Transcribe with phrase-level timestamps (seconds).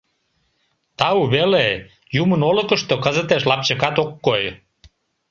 [0.97, 1.65] Тау веле,
[2.21, 4.43] юмын олыкышто кызытеш лапчыкат ок кой.